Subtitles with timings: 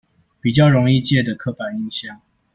[0.41, 2.21] 比較容易借的刻板印象